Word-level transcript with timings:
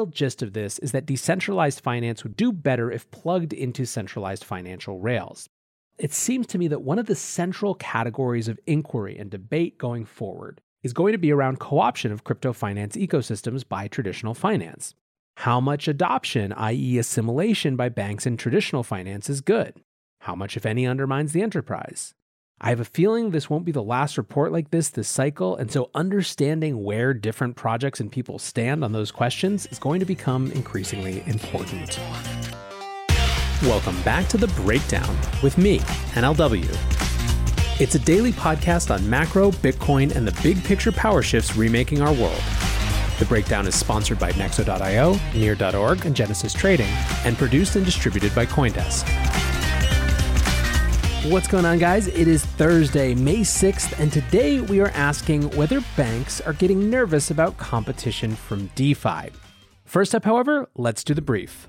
Real 0.00 0.06
gist 0.06 0.40
of 0.40 0.54
this 0.54 0.78
is 0.78 0.92
that 0.92 1.04
decentralized 1.04 1.82
finance 1.82 2.24
would 2.24 2.34
do 2.34 2.52
better 2.52 2.90
if 2.90 3.10
plugged 3.10 3.52
into 3.52 3.84
centralized 3.84 4.44
financial 4.44 4.98
rails. 4.98 5.50
It 5.98 6.14
seems 6.14 6.46
to 6.46 6.58
me 6.58 6.68
that 6.68 6.80
one 6.80 6.98
of 6.98 7.04
the 7.04 7.14
central 7.14 7.74
categories 7.74 8.48
of 8.48 8.58
inquiry 8.66 9.18
and 9.18 9.30
debate 9.30 9.76
going 9.76 10.06
forward 10.06 10.62
is 10.82 10.94
going 10.94 11.12
to 11.12 11.18
be 11.18 11.30
around 11.30 11.60
co 11.60 11.80
option 11.80 12.12
of 12.12 12.24
crypto 12.24 12.54
finance 12.54 12.96
ecosystems 12.96 13.68
by 13.68 13.88
traditional 13.88 14.32
finance. 14.32 14.94
How 15.36 15.60
much 15.60 15.86
adoption, 15.86 16.54
i.e., 16.54 16.96
assimilation 16.96 17.76
by 17.76 17.90
banks 17.90 18.24
in 18.24 18.38
traditional 18.38 18.82
finance, 18.82 19.28
is 19.28 19.42
good? 19.42 19.82
How 20.20 20.34
much, 20.34 20.56
if 20.56 20.64
any, 20.64 20.86
undermines 20.86 21.34
the 21.34 21.42
enterprise? 21.42 22.14
I 22.62 22.68
have 22.68 22.80
a 22.80 22.84
feeling 22.84 23.30
this 23.30 23.48
won't 23.48 23.64
be 23.64 23.72
the 23.72 23.82
last 23.82 24.18
report 24.18 24.52
like 24.52 24.70
this 24.70 24.90
this 24.90 25.08
cycle, 25.08 25.56
and 25.56 25.72
so 25.72 25.88
understanding 25.94 26.84
where 26.84 27.14
different 27.14 27.56
projects 27.56 28.00
and 28.00 28.12
people 28.12 28.38
stand 28.38 28.84
on 28.84 28.92
those 28.92 29.10
questions 29.10 29.64
is 29.68 29.78
going 29.78 29.98
to 29.98 30.04
become 30.04 30.52
increasingly 30.52 31.22
important. 31.26 31.98
Welcome 33.62 33.98
back 34.02 34.28
to 34.28 34.36
The 34.36 34.48
Breakdown 34.48 35.16
with 35.42 35.56
me, 35.56 35.78
NLW. 36.12 36.68
It's 37.80 37.94
a 37.94 37.98
daily 37.98 38.32
podcast 38.32 38.94
on 38.94 39.08
macro, 39.08 39.52
Bitcoin, 39.52 40.14
and 40.14 40.28
the 40.28 40.38
big 40.42 40.62
picture 40.62 40.92
power 40.92 41.22
shifts 41.22 41.56
remaking 41.56 42.02
our 42.02 42.12
world. 42.12 42.42
The 43.18 43.24
Breakdown 43.26 43.66
is 43.68 43.74
sponsored 43.74 44.18
by 44.18 44.32
Nexo.io, 44.32 45.18
Near.org, 45.34 46.04
and 46.04 46.14
Genesis 46.14 46.52
Trading, 46.52 46.92
and 47.24 47.38
produced 47.38 47.76
and 47.76 47.86
distributed 47.86 48.34
by 48.34 48.44
Coindesk. 48.44 49.49
What's 51.24 51.48
going 51.48 51.66
on, 51.66 51.78
guys? 51.78 52.06
It 52.06 52.26
is 52.26 52.46
Thursday, 52.46 53.14
May 53.14 53.40
6th, 53.40 54.00
and 54.00 54.10
today 54.10 54.62
we 54.62 54.80
are 54.80 54.88
asking 54.88 55.50
whether 55.50 55.84
banks 55.94 56.40
are 56.40 56.54
getting 56.54 56.88
nervous 56.88 57.30
about 57.30 57.58
competition 57.58 58.34
from 58.34 58.70
DeFi. 58.74 59.28
First 59.84 60.14
up, 60.14 60.24
however, 60.24 60.70
let's 60.76 61.04
do 61.04 61.12
the 61.12 61.20
brief. 61.20 61.68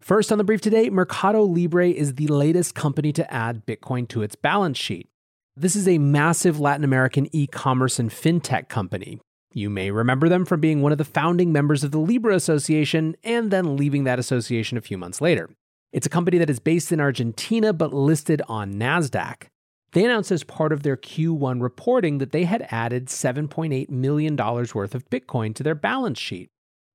First 0.00 0.30
on 0.30 0.38
the 0.38 0.44
brief 0.44 0.60
today, 0.60 0.88
Mercado 0.88 1.42
Libre 1.42 1.88
is 1.88 2.14
the 2.14 2.28
latest 2.28 2.76
company 2.76 3.12
to 3.14 3.34
add 3.34 3.66
Bitcoin 3.66 4.06
to 4.10 4.22
its 4.22 4.36
balance 4.36 4.78
sheet. 4.78 5.08
This 5.56 5.74
is 5.74 5.88
a 5.88 5.98
massive 5.98 6.60
Latin 6.60 6.84
American 6.84 7.26
e 7.34 7.48
commerce 7.48 7.98
and 7.98 8.08
fintech 8.08 8.68
company. 8.68 9.20
You 9.52 9.68
may 9.68 9.90
remember 9.90 10.28
them 10.28 10.44
from 10.44 10.60
being 10.60 10.80
one 10.80 10.92
of 10.92 10.98
the 10.98 11.04
founding 11.04 11.50
members 11.50 11.82
of 11.82 11.90
the 11.90 11.98
Libra 11.98 12.36
Association 12.36 13.16
and 13.24 13.50
then 13.50 13.76
leaving 13.76 14.04
that 14.04 14.20
association 14.20 14.78
a 14.78 14.80
few 14.80 14.96
months 14.96 15.20
later. 15.20 15.50
It's 15.94 16.08
a 16.08 16.10
company 16.10 16.38
that 16.38 16.50
is 16.50 16.58
based 16.58 16.90
in 16.90 16.98
Argentina 16.98 17.72
but 17.72 17.94
listed 17.94 18.42
on 18.48 18.74
NASDAQ. 18.74 19.44
They 19.92 20.04
announced 20.04 20.32
as 20.32 20.42
part 20.42 20.72
of 20.72 20.82
their 20.82 20.96
Q1 20.96 21.62
reporting 21.62 22.18
that 22.18 22.32
they 22.32 22.42
had 22.42 22.66
added 22.72 23.06
$7.8 23.06 23.88
million 23.90 24.34
worth 24.34 24.92
of 24.96 25.08
Bitcoin 25.08 25.54
to 25.54 25.62
their 25.62 25.76
balance 25.76 26.18
sheet. 26.18 26.48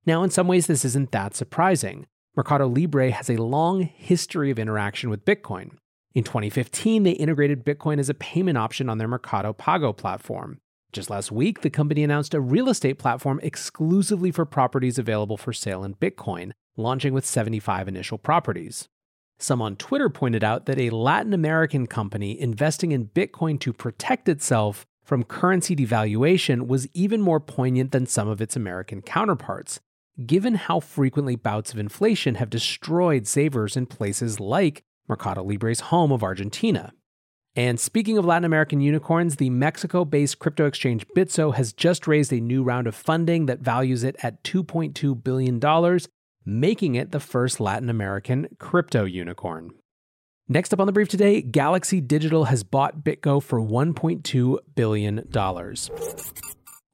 Now, 0.05 0.21
in 0.21 0.29
some 0.29 0.49
ways, 0.49 0.67
this 0.67 0.83
isn't 0.83 1.13
that 1.13 1.33
surprising. 1.33 2.07
Mercado 2.35 2.67
Libre 2.67 3.11
has 3.11 3.29
a 3.29 3.41
long 3.41 3.83
history 3.83 4.51
of 4.51 4.59
interaction 4.59 5.09
with 5.09 5.23
Bitcoin. 5.23 5.77
In 6.13 6.25
2015, 6.25 7.03
they 7.03 7.11
integrated 7.11 7.63
Bitcoin 7.63 7.99
as 7.99 8.09
a 8.09 8.13
payment 8.13 8.57
option 8.57 8.89
on 8.89 8.97
their 8.97 9.07
Mercado 9.07 9.53
Pago 9.53 9.93
platform. 9.93 10.59
Just 10.91 11.09
last 11.09 11.31
week, 11.31 11.61
the 11.61 11.69
company 11.69 12.03
announced 12.03 12.33
a 12.33 12.41
real 12.41 12.67
estate 12.67 12.99
platform 12.99 13.39
exclusively 13.43 14.31
for 14.31 14.43
properties 14.43 14.99
available 14.99 15.37
for 15.37 15.53
sale 15.53 15.85
in 15.85 15.93
Bitcoin, 15.95 16.51
launching 16.79 17.13
with 17.13 17.25
75 17.25 17.87
initial 17.87 18.17
properties. 18.17 18.87
Some 19.37 19.61
on 19.61 19.75
Twitter 19.75 20.09
pointed 20.09 20.43
out 20.43 20.65
that 20.65 20.79
a 20.79 20.89
Latin 20.89 21.33
American 21.33 21.87
company 21.87 22.39
investing 22.39 22.91
in 22.91 23.07
Bitcoin 23.07 23.59
to 23.61 23.71
protect 23.71 24.27
itself 24.27 24.85
from 25.03 25.23
currency 25.23 25.75
devaluation 25.75 26.67
was 26.67 26.87
even 26.93 27.21
more 27.21 27.39
poignant 27.39 27.91
than 27.91 28.05
some 28.05 28.27
of 28.27 28.41
its 28.41 28.55
American 28.55 29.01
counterparts, 29.01 29.79
given 30.25 30.55
how 30.55 30.79
frequently 30.79 31.35
bouts 31.35 31.71
of 31.71 31.79
inflation 31.79 32.35
have 32.35 32.49
destroyed 32.49 33.27
savers 33.27 33.77
in 33.77 33.85
places 33.85 34.39
like 34.39 34.83
Mercado 35.07 35.43
Libre's 35.43 35.79
home 35.79 36.11
of 36.11 36.21
Argentina. 36.21 36.93
And 37.55 37.79
speaking 37.79 38.17
of 38.17 38.25
Latin 38.25 38.45
American 38.45 38.81
unicorns, 38.81 39.37
the 39.37 39.49
Mexico 39.49 40.05
based 40.05 40.37
crypto 40.37 40.65
exchange 40.65 41.07
Bitso 41.15 41.55
has 41.55 41.73
just 41.73 42.07
raised 42.07 42.31
a 42.31 42.39
new 42.39 42.61
round 42.61 42.85
of 42.85 42.93
funding 42.93 43.47
that 43.47 43.59
values 43.59 44.03
it 44.03 44.15
at 44.21 44.43
$2.2 44.43 45.23
billion 45.23 45.59
making 46.49 46.95
it 46.95 47.11
the 47.11 47.19
first 47.19 47.59
Latin 47.59 47.89
American 47.89 48.47
crypto 48.57 49.05
unicorn. 49.05 49.71
Next 50.47 50.73
up 50.73 50.79
on 50.79 50.87
the 50.87 50.93
brief 50.93 51.07
today, 51.09 51.41
Galaxy 51.41 52.01
Digital 52.01 52.45
has 52.45 52.63
bought 52.63 53.03
BitGo 53.03 53.41
for 53.41 53.61
$1.2 53.61 54.57
billion. 54.75 55.17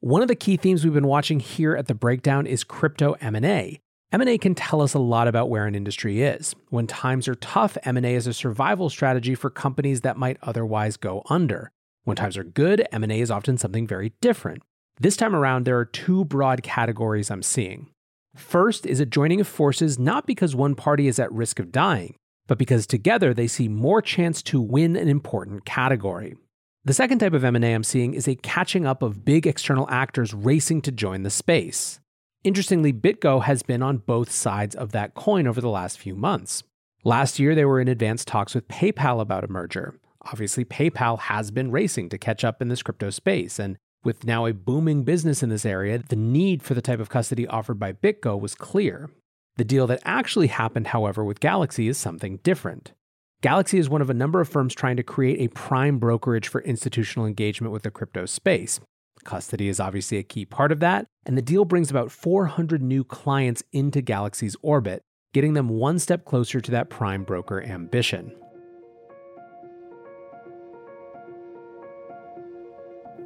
One 0.00 0.22
of 0.22 0.28
the 0.28 0.36
key 0.36 0.58
themes 0.58 0.84
we've 0.84 0.92
been 0.92 1.06
watching 1.06 1.40
here 1.40 1.74
at 1.74 1.86
the 1.86 1.94
breakdown 1.94 2.46
is 2.46 2.64
crypto 2.64 3.12
M&A. 3.14 3.80
M&A 4.12 4.38
can 4.38 4.54
tell 4.54 4.82
us 4.82 4.92
a 4.92 4.98
lot 4.98 5.26
about 5.26 5.48
where 5.48 5.66
an 5.66 5.74
industry 5.74 6.22
is. 6.22 6.54
When 6.68 6.86
times 6.86 7.26
are 7.28 7.34
tough, 7.34 7.78
M&A 7.82 8.14
is 8.14 8.26
a 8.26 8.34
survival 8.34 8.90
strategy 8.90 9.34
for 9.34 9.48
companies 9.48 10.02
that 10.02 10.18
might 10.18 10.36
otherwise 10.42 10.96
go 10.96 11.22
under. 11.30 11.72
When 12.04 12.16
times 12.16 12.36
are 12.36 12.44
good, 12.44 12.86
M&A 12.92 13.20
is 13.20 13.30
often 13.30 13.58
something 13.58 13.86
very 13.86 14.12
different. 14.20 14.62
This 15.00 15.16
time 15.16 15.34
around, 15.34 15.64
there 15.64 15.78
are 15.78 15.84
two 15.84 16.24
broad 16.26 16.62
categories 16.62 17.30
I'm 17.30 17.42
seeing. 17.42 17.88
First 18.36 18.84
is 18.84 19.00
a 19.00 19.06
joining 19.06 19.40
of 19.40 19.48
forces 19.48 19.98
not 19.98 20.26
because 20.26 20.54
one 20.54 20.74
party 20.74 21.08
is 21.08 21.18
at 21.18 21.32
risk 21.32 21.58
of 21.58 21.72
dying, 21.72 22.16
but 22.46 22.58
because 22.58 22.86
together 22.86 23.32
they 23.32 23.46
see 23.46 23.66
more 23.66 24.02
chance 24.02 24.42
to 24.44 24.60
win 24.60 24.94
an 24.94 25.08
important 25.08 25.64
category. 25.64 26.36
The 26.84 26.92
second 26.92 27.18
type 27.18 27.32
of 27.32 27.44
M&A 27.44 27.74
I'm 27.74 27.82
seeing 27.82 28.12
is 28.12 28.28
a 28.28 28.36
catching 28.36 28.86
up 28.86 29.02
of 29.02 29.24
big 29.24 29.46
external 29.46 29.88
actors 29.90 30.34
racing 30.34 30.82
to 30.82 30.92
join 30.92 31.22
the 31.22 31.30
space. 31.30 31.98
Interestingly, 32.44 32.92
BitGo 32.92 33.42
has 33.42 33.62
been 33.62 33.82
on 33.82 33.96
both 33.98 34.30
sides 34.30 34.76
of 34.76 34.92
that 34.92 35.14
coin 35.14 35.46
over 35.46 35.60
the 35.60 35.70
last 35.70 35.98
few 35.98 36.14
months. 36.14 36.62
Last 37.04 37.38
year, 37.38 37.54
they 37.54 37.64
were 37.64 37.80
in 37.80 37.88
advanced 37.88 38.28
talks 38.28 38.54
with 38.54 38.68
PayPal 38.68 39.20
about 39.20 39.44
a 39.44 39.48
merger. 39.48 39.98
Obviously, 40.22 40.64
PayPal 40.64 41.18
has 41.20 41.50
been 41.50 41.70
racing 41.70 42.10
to 42.10 42.18
catch 42.18 42.44
up 42.44 42.60
in 42.60 42.68
this 42.68 42.82
crypto 42.82 43.10
space, 43.10 43.58
and 43.58 43.78
with 44.04 44.24
now 44.24 44.46
a 44.46 44.52
booming 44.52 45.02
business 45.04 45.42
in 45.42 45.48
this 45.48 45.66
area, 45.66 45.98
the 45.98 46.16
need 46.16 46.62
for 46.62 46.74
the 46.74 46.82
type 46.82 47.00
of 47.00 47.08
custody 47.08 47.46
offered 47.46 47.78
by 47.78 47.92
BitGo 47.92 48.40
was 48.40 48.54
clear. 48.54 49.10
The 49.56 49.64
deal 49.64 49.86
that 49.86 50.02
actually 50.04 50.48
happened, 50.48 50.88
however, 50.88 51.24
with 51.24 51.40
Galaxy 51.40 51.88
is 51.88 51.98
something 51.98 52.38
different. 52.42 52.92
Galaxy 53.42 53.78
is 53.78 53.88
one 53.88 54.02
of 54.02 54.10
a 54.10 54.14
number 54.14 54.40
of 54.40 54.48
firms 54.48 54.74
trying 54.74 54.96
to 54.96 55.02
create 55.02 55.40
a 55.40 55.54
prime 55.54 55.98
brokerage 55.98 56.48
for 56.48 56.62
institutional 56.62 57.26
engagement 57.26 57.72
with 57.72 57.82
the 57.82 57.90
crypto 57.90 58.26
space. 58.26 58.80
Custody 59.24 59.68
is 59.68 59.80
obviously 59.80 60.18
a 60.18 60.22
key 60.22 60.44
part 60.44 60.72
of 60.72 60.80
that, 60.80 61.06
and 61.24 61.36
the 61.36 61.42
deal 61.42 61.64
brings 61.64 61.90
about 61.90 62.12
400 62.12 62.82
new 62.82 63.02
clients 63.02 63.62
into 63.72 64.00
Galaxy's 64.00 64.56
orbit, 64.62 65.02
getting 65.32 65.54
them 65.54 65.68
one 65.68 65.98
step 65.98 66.24
closer 66.24 66.60
to 66.60 66.70
that 66.70 66.90
prime 66.90 67.24
broker 67.24 67.62
ambition. 67.62 68.32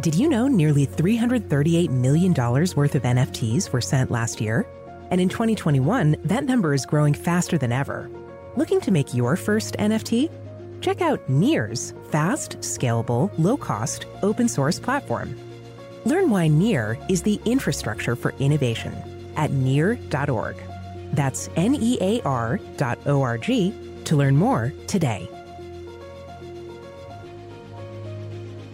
Did 0.00 0.14
you 0.14 0.28
know 0.28 0.46
nearly 0.46 0.86
$338 0.86 1.90
million 1.90 2.32
worth 2.32 2.94
of 2.94 3.02
NFTs 3.02 3.72
were 3.72 3.80
sent 3.80 4.12
last 4.12 4.40
year? 4.40 4.64
And 5.10 5.20
in 5.20 5.28
2021, 5.28 6.14
that 6.22 6.44
number 6.44 6.72
is 6.72 6.86
growing 6.86 7.14
faster 7.14 7.58
than 7.58 7.72
ever. 7.72 8.08
Looking 8.54 8.80
to 8.82 8.92
make 8.92 9.12
your 9.12 9.34
first 9.34 9.74
NFT? 9.74 10.30
Check 10.80 11.00
out 11.00 11.28
Near's 11.28 11.94
fast, 12.12 12.60
scalable, 12.60 13.32
low 13.38 13.56
cost, 13.56 14.06
open 14.22 14.48
source 14.48 14.78
platform. 14.78 15.36
Learn 16.04 16.30
why 16.30 16.46
Near 16.46 16.96
is 17.08 17.22
the 17.22 17.40
infrastructure 17.44 18.14
for 18.14 18.32
innovation 18.38 18.94
at 19.36 19.50
near.org. 19.50 20.56
That's 21.12 21.50
N 21.56 21.74
E 21.74 21.98
A 22.00 22.20
R 22.22 22.60
dot 22.76 23.00
O 23.06 23.20
R 23.22 23.36
G 23.36 23.74
to 24.04 24.14
learn 24.14 24.36
more 24.36 24.72
today. 24.86 25.28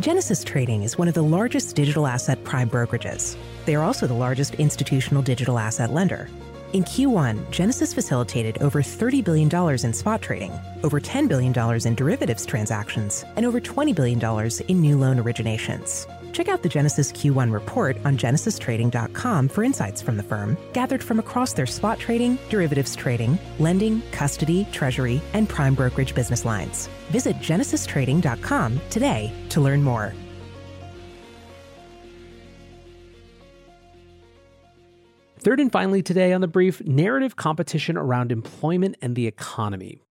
Genesis 0.04 0.44
Trading 0.44 0.82
is 0.82 0.98
one 0.98 1.08
of 1.08 1.14
the 1.14 1.22
largest 1.22 1.74
digital 1.74 2.06
asset 2.06 2.44
prime 2.44 2.68
brokerages. 2.68 3.36
They 3.64 3.74
are 3.74 3.82
also 3.82 4.06
the 4.06 4.12
largest 4.12 4.54
institutional 4.56 5.22
digital 5.22 5.58
asset 5.58 5.92
lender. 5.92 6.28
In 6.74 6.84
Q1, 6.84 7.50
Genesis 7.50 7.94
facilitated 7.94 8.60
over 8.60 8.82
$30 8.82 9.24
billion 9.24 9.48
in 9.82 9.94
spot 9.94 10.20
trading, 10.20 10.52
over 10.82 11.00
$10 11.00 11.26
billion 11.26 11.54
in 11.86 11.94
derivatives 11.94 12.44
transactions, 12.44 13.24
and 13.36 13.46
over 13.46 13.62
$20 13.62 13.94
billion 13.94 14.50
in 14.68 14.82
new 14.82 14.98
loan 14.98 15.16
originations. 15.16 16.06
Check 16.34 16.48
out 16.48 16.64
the 16.64 16.68
Genesis 16.68 17.12
Q1 17.12 17.52
report 17.52 17.96
on 18.04 18.18
genesistrading.com 18.18 19.48
for 19.48 19.62
insights 19.62 20.02
from 20.02 20.16
the 20.16 20.22
firm, 20.24 20.58
gathered 20.72 21.00
from 21.00 21.20
across 21.20 21.52
their 21.52 21.64
spot 21.64 22.00
trading, 22.00 22.40
derivatives 22.50 22.96
trading, 22.96 23.38
lending, 23.60 24.02
custody, 24.10 24.66
treasury, 24.72 25.22
and 25.32 25.48
prime 25.48 25.76
brokerage 25.76 26.12
business 26.12 26.44
lines. 26.44 26.88
Visit 27.12 27.36
genesistrading.com 27.38 28.80
today 28.90 29.32
to 29.50 29.60
learn 29.60 29.80
more. 29.80 30.12
Third 35.38 35.60
and 35.60 35.70
finally 35.70 36.02
today 36.02 36.32
on 36.32 36.40
the 36.40 36.48
brief, 36.48 36.84
narrative 36.84 37.36
competition 37.36 37.96
around 37.96 38.32
employment 38.32 38.96
and 39.00 39.14
the 39.14 39.28
economy. 39.28 40.02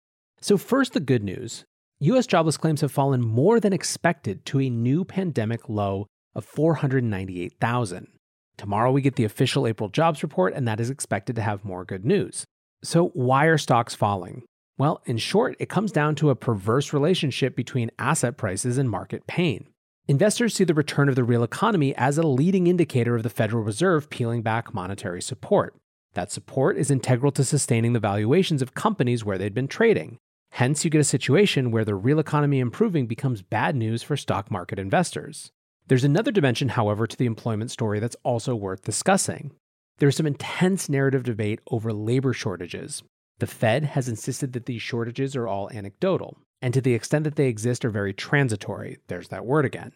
So, 0.40 0.56
first, 0.56 0.92
the 0.92 1.00
good 1.00 1.24
news 1.24 1.64
US 1.98 2.26
jobless 2.28 2.56
claims 2.56 2.80
have 2.80 2.92
fallen 2.92 3.22
more 3.22 3.58
than 3.58 3.72
expected 3.72 4.44
to 4.46 4.60
a 4.60 4.68
new 4.68 5.04
pandemic 5.04 5.68
low 5.68 6.06
of 6.34 6.44
498,000. 6.44 8.08
Tomorrow 8.56 8.92
we 8.92 9.02
get 9.02 9.16
the 9.16 9.24
official 9.24 9.66
April 9.66 9.88
jobs 9.88 10.22
report, 10.22 10.54
and 10.54 10.66
that 10.68 10.80
is 10.80 10.90
expected 10.90 11.36
to 11.36 11.42
have 11.42 11.64
more 11.64 11.84
good 11.84 12.04
news. 12.04 12.44
So, 12.84 13.08
why 13.08 13.46
are 13.46 13.58
stocks 13.58 13.94
falling? 13.94 14.42
Well, 14.78 15.00
in 15.04 15.18
short, 15.18 15.56
it 15.58 15.68
comes 15.68 15.92
down 15.92 16.14
to 16.16 16.30
a 16.30 16.36
perverse 16.36 16.92
relationship 16.92 17.54
between 17.54 17.90
asset 17.98 18.36
prices 18.36 18.78
and 18.78 18.90
market 18.90 19.26
pain. 19.26 19.66
Investors 20.08 20.54
see 20.54 20.64
the 20.64 20.74
return 20.74 21.08
of 21.08 21.14
the 21.14 21.22
real 21.22 21.44
economy 21.44 21.94
as 21.96 22.18
a 22.18 22.26
leading 22.26 22.66
indicator 22.66 23.14
of 23.14 23.22
the 23.22 23.30
Federal 23.30 23.62
Reserve 23.62 24.10
peeling 24.10 24.42
back 24.42 24.74
monetary 24.74 25.22
support. 25.22 25.76
That 26.14 26.32
support 26.32 26.76
is 26.76 26.90
integral 26.90 27.32
to 27.32 27.44
sustaining 27.44 27.92
the 27.92 28.00
valuations 28.00 28.62
of 28.62 28.74
companies 28.74 29.24
where 29.24 29.38
they'd 29.38 29.54
been 29.54 29.68
trading. 29.68 30.18
Hence, 30.50 30.84
you 30.84 30.90
get 30.90 31.00
a 31.00 31.04
situation 31.04 31.70
where 31.70 31.84
the 31.84 31.94
real 31.94 32.18
economy 32.18 32.58
improving 32.58 33.06
becomes 33.06 33.40
bad 33.40 33.74
news 33.76 34.02
for 34.02 34.16
stock 34.16 34.50
market 34.50 34.78
investors. 34.78 35.50
There's 35.88 36.04
another 36.04 36.30
dimension, 36.30 36.70
however, 36.70 37.06
to 37.06 37.16
the 37.16 37.26
employment 37.26 37.70
story 37.70 37.98
that's 38.00 38.16
also 38.22 38.54
worth 38.54 38.84
discussing. 38.84 39.52
There's 39.98 40.16
some 40.16 40.26
intense 40.26 40.88
narrative 40.88 41.24
debate 41.24 41.60
over 41.70 41.92
labor 41.92 42.32
shortages. 42.32 43.02
The 43.38 43.46
Fed 43.46 43.84
has 43.84 44.08
insisted 44.08 44.52
that 44.52 44.66
these 44.66 44.82
shortages 44.82 45.34
are 45.34 45.48
all 45.48 45.70
anecdotal, 45.70 46.38
and 46.60 46.72
to 46.74 46.80
the 46.80 46.94
extent 46.94 47.24
that 47.24 47.36
they 47.36 47.48
exist 47.48 47.84
are 47.84 47.90
very 47.90 48.12
transitory. 48.14 48.98
There's 49.08 49.28
that 49.28 49.44
word 49.44 49.64
again. 49.64 49.92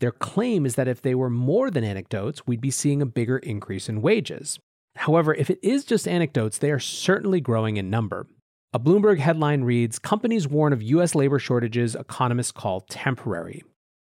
Their 0.00 0.12
claim 0.12 0.64
is 0.64 0.76
that 0.76 0.88
if 0.88 1.02
they 1.02 1.14
were 1.14 1.30
more 1.30 1.70
than 1.70 1.84
anecdotes, 1.84 2.46
we'd 2.46 2.60
be 2.60 2.70
seeing 2.70 3.02
a 3.02 3.06
bigger 3.06 3.38
increase 3.38 3.88
in 3.88 4.00
wages. 4.00 4.58
However, 4.96 5.34
if 5.34 5.50
it 5.50 5.58
is 5.62 5.84
just 5.84 6.08
anecdotes, 6.08 6.58
they 6.58 6.70
are 6.70 6.78
certainly 6.78 7.40
growing 7.40 7.76
in 7.76 7.90
number. 7.90 8.26
A 8.72 8.78
Bloomberg 8.78 9.18
headline 9.18 9.62
reads 9.62 9.98
Companies 9.98 10.46
warn 10.46 10.72
of 10.72 10.82
US 10.82 11.14
labor 11.14 11.38
shortages 11.38 11.94
economists 11.94 12.52
call 12.52 12.82
temporary. 12.82 13.64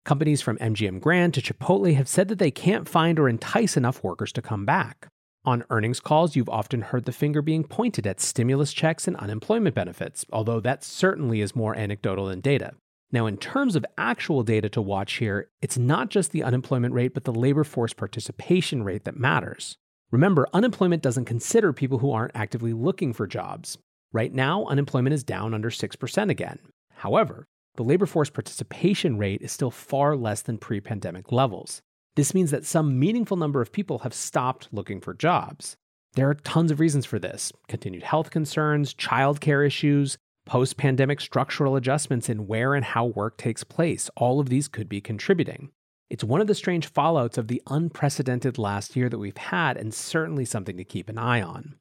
Companies 0.06 0.40
from 0.40 0.60
MGM 0.60 1.02
Grand 1.02 1.34
to 1.34 1.42
Chipotle 1.42 1.96
have 1.96 2.08
said 2.08 2.28
that 2.28 2.38
they 2.38 2.52
can't 2.52 2.88
find 2.88 3.18
or 3.18 3.28
entice 3.28 3.76
enough 3.76 4.04
workers 4.04 4.32
to 4.34 4.42
come 4.42 4.64
back. 4.64 5.08
On 5.46 5.64
earnings 5.72 6.00
calls, 6.00 6.36
you've 6.36 6.48
often 6.48 6.82
heard 6.82 7.06
the 7.06 7.12
finger 7.12 7.42
being 7.42 7.64
pointed 7.64 8.06
at 8.06 8.22
stimulus 8.22 8.72
checks 8.72 9.08
and 9.08 9.18
unemployment 9.18 9.74
benefits, 9.74 10.24
although 10.32 10.60
that 10.60 10.84
certainly 10.84 11.42
is 11.42 11.56
more 11.56 11.76
anecdotal 11.76 12.28
than 12.28 12.40
data. 12.40 12.74
Now, 13.12 13.26
in 13.26 13.38
terms 13.38 13.76
of 13.76 13.84
actual 13.98 14.44
data 14.44 14.70
to 14.70 14.82
watch 14.82 15.14
here, 15.14 15.50
it's 15.64 15.78
not 15.78 16.10
just 16.10 16.32
the 16.32 16.44
unemployment 16.44 16.94
rate, 16.94 17.16
but 17.16 17.24
the 17.24 17.34
labor 17.34 17.64
force 17.64 17.94
participation 17.94 18.84
rate 18.84 19.06
that 19.06 19.18
matters. 19.18 19.76
Remember, 20.12 20.48
unemployment 20.54 21.02
doesn't 21.02 21.26
consider 21.26 21.74
people 21.74 21.98
who 21.98 22.12
aren't 22.12 22.36
actively 22.36 22.74
looking 22.74 23.12
for 23.12 23.26
jobs. 23.26 23.80
Right 24.14 24.34
now, 24.34 24.66
unemployment 24.66 25.16
is 25.16 25.24
down 25.24 25.56
under 25.56 25.72
6% 25.72 26.30
again. 26.30 26.60
However, 26.94 27.48
the 27.78 27.84
labor 27.84 28.06
force 28.06 28.30
participation 28.30 29.18
rate 29.18 29.42
is 29.42 29.52
still 29.52 29.72
far 29.72 30.16
less 30.16 30.42
than 30.42 30.58
pre 30.58 30.80
pandemic 30.80 31.32
levels. 31.32 31.82
This 32.16 32.34
means 32.34 32.52
that 32.52 32.66
some 32.66 33.00
meaningful 33.00 33.38
number 33.38 33.62
of 33.62 33.72
people 33.72 34.00
have 34.00 34.14
stopped 34.14 34.70
looking 34.72 35.02
for 35.02 35.14
jobs. 35.14 35.76
There 36.14 36.30
are 36.30 36.36
tons 36.36 36.72
of 36.72 36.80
reasons 36.80 37.06
for 37.06 37.20
this 37.20 37.52
continued 37.68 38.04
health 38.04 38.32
concerns, 38.32 38.94
childcare 38.94 39.68
issues, 39.68 40.18
post 40.46 40.78
pandemic 40.78 41.20
structural 41.20 41.76
adjustments 41.76 42.30
in 42.30 42.48
where 42.48 42.74
and 42.74 42.86
how 42.86 43.06
work 43.06 43.38
takes 43.38 43.64
place. 43.64 44.10
All 44.16 44.40
of 44.40 44.50
these 44.50 44.68
could 44.68 44.88
be 44.88 45.02
contributing. 45.02 45.72
It's 46.10 46.24
one 46.24 46.40
of 46.40 46.48
the 46.48 46.56
strange 46.56 46.94
fallouts 46.94 47.38
of 47.38 47.48
the 47.48 47.62
unprecedented 47.68 48.58
last 48.58 48.96
year 48.96 49.10
that 49.10 49.18
we've 49.18 49.36
had, 49.36 49.76
and 49.76 49.94
certainly 49.94 50.46
something 50.46 50.78
to 50.78 50.84
keep 50.84 51.10
an 51.10 51.18
eye 51.18 51.42
on. 51.42 51.76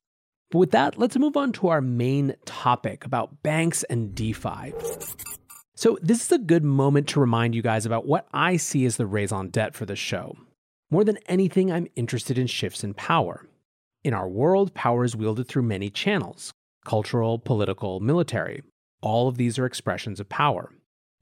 But 0.50 0.58
with 0.58 0.70
that, 0.70 0.98
let's 0.98 1.18
move 1.18 1.36
on 1.36 1.52
to 1.52 1.68
our 1.68 1.80
main 1.80 2.34
topic 2.46 3.04
about 3.04 3.42
banks 3.42 3.82
and 3.84 4.14
DeFi. 4.14 4.72
So, 5.76 5.98
this 6.00 6.22
is 6.22 6.30
a 6.30 6.38
good 6.38 6.62
moment 6.62 7.08
to 7.08 7.20
remind 7.20 7.54
you 7.54 7.62
guys 7.62 7.84
about 7.84 8.06
what 8.06 8.28
I 8.32 8.56
see 8.56 8.84
as 8.86 8.96
the 8.96 9.06
raison 9.06 9.48
d'etre 9.48 9.72
for 9.72 9.86
the 9.86 9.96
show. 9.96 10.36
More 10.88 11.02
than 11.02 11.18
anything, 11.26 11.72
I'm 11.72 11.88
interested 11.96 12.38
in 12.38 12.46
shifts 12.46 12.84
in 12.84 12.94
power. 12.94 13.46
In 14.04 14.14
our 14.14 14.28
world, 14.28 14.72
power 14.74 15.04
is 15.04 15.16
wielded 15.16 15.48
through 15.48 15.62
many 15.62 15.90
channels 15.90 16.52
cultural, 16.84 17.38
political, 17.38 17.98
military. 17.98 18.62
All 19.00 19.26
of 19.26 19.36
these 19.36 19.58
are 19.58 19.66
expressions 19.66 20.20
of 20.20 20.28
power. 20.28 20.70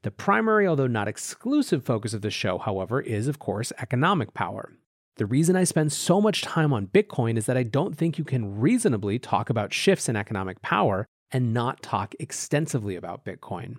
The 0.03 0.11
primary, 0.11 0.67
although 0.67 0.89
not 0.89 1.09
exclusive, 1.09 1.85
focus 1.85 2.13
of 2.13 2.21
the 2.21 2.31
show, 2.31 2.59
however, 2.59 3.01
is, 3.01 3.29
of 3.29 3.39
course, 3.39 3.73
economic 3.79 4.35
power. 4.35 4.73
The 5.17 5.27
reason 5.27 5.57
I 5.57 5.65
spend 5.65 5.93
so 5.93 6.21
much 6.21 6.43
time 6.43 6.73
on 6.73 6.89
Bitcoin 6.89 7.37
is 7.37 7.47
that 7.47 7.57
I 7.57 7.63
don't 7.63 7.97
think 7.97 8.19
you 8.19 8.25
can 8.25 8.59
reasonably 8.59 9.19
talk 9.19 9.49
about 9.49 9.73
shifts 9.73 10.09
in 10.09 10.17
economic 10.17 10.61
power 10.63 11.07
and 11.31 11.55
not 11.55 11.83
talk 11.83 12.15
extensively 12.19 12.97
about 12.97 13.25
Bitcoin. 13.25 13.77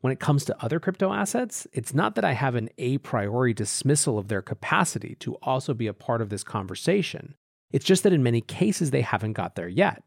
When 0.00 0.12
it 0.12 0.20
comes 0.20 0.44
to 0.44 0.64
other 0.64 0.78
crypto 0.78 1.12
assets, 1.12 1.66
it's 1.72 1.92
not 1.92 2.14
that 2.14 2.24
I 2.24 2.32
have 2.32 2.54
an 2.54 2.68
a 2.78 2.98
priori 2.98 3.52
dismissal 3.52 4.18
of 4.18 4.28
their 4.28 4.42
capacity 4.42 5.16
to 5.20 5.34
also 5.36 5.74
be 5.74 5.88
a 5.88 5.92
part 5.92 6.22
of 6.22 6.28
this 6.28 6.44
conversation. 6.44 7.34
It's 7.72 7.84
just 7.84 8.04
that 8.04 8.12
in 8.12 8.22
many 8.22 8.40
cases 8.40 8.90
they 8.90 9.02
haven't 9.02 9.32
got 9.32 9.56
there 9.56 9.68
yet. 9.68 10.04